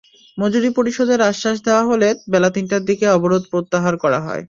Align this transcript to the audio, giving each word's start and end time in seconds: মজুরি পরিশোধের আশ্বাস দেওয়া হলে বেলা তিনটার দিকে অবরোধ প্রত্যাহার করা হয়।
মজুরি 0.37 0.69
পরিশোধের 0.77 1.19
আশ্বাস 1.29 1.57
দেওয়া 1.67 1.83
হলে 1.89 2.07
বেলা 2.31 2.49
তিনটার 2.55 2.81
দিকে 2.89 3.05
অবরোধ 3.09 3.43
প্রত্যাহার 3.51 3.95
করা 4.03 4.19
হয়। 4.19 4.39